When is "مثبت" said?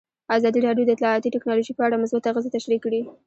2.03-2.23